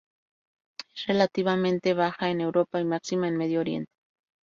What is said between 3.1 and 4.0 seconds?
en medio oriente.